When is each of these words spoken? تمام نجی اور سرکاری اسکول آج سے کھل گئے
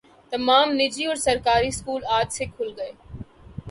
تمام 0.31 0.67
نجی 0.71 1.05
اور 1.05 1.15
سرکاری 1.17 1.67
اسکول 1.67 2.01
آج 2.17 2.27
سے 2.33 2.45
کھل 2.55 2.69
گئے 2.77 2.91